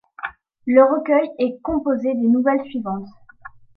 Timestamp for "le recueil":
0.65-1.29